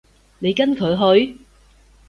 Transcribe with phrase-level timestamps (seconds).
[0.39, 0.97] 你跟佢
[1.27, 1.37] 去？